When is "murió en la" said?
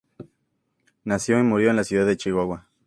1.43-1.83